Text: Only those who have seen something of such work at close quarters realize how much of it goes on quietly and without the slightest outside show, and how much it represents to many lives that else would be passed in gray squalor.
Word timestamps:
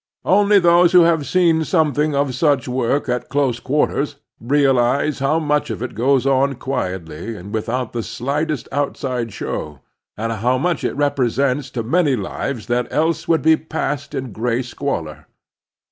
Only 0.25 0.57
those 0.57 0.93
who 0.93 1.03
have 1.03 1.27
seen 1.27 1.63
something 1.63 2.15
of 2.15 2.33
such 2.33 2.67
work 2.67 3.07
at 3.07 3.29
close 3.29 3.59
quarters 3.59 4.15
realize 4.39 5.19
how 5.19 5.37
much 5.37 5.69
of 5.69 5.83
it 5.83 5.93
goes 5.93 6.25
on 6.25 6.55
quietly 6.55 7.35
and 7.37 7.53
without 7.53 7.93
the 7.93 8.01
slightest 8.01 8.67
outside 8.71 9.31
show, 9.31 9.81
and 10.17 10.31
how 10.31 10.57
much 10.57 10.83
it 10.83 10.95
represents 10.95 11.69
to 11.69 11.83
many 11.83 12.15
lives 12.15 12.65
that 12.65 12.91
else 12.91 13.27
would 13.27 13.43
be 13.43 13.55
passed 13.55 14.15
in 14.15 14.31
gray 14.31 14.63
squalor. 14.63 15.27